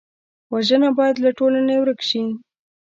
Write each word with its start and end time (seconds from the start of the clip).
وژنه 0.53 0.89
باید 0.97 1.15
له 1.25 1.29
ټولنې 1.37 1.75
ورک 1.79 1.99
شي 2.09 2.21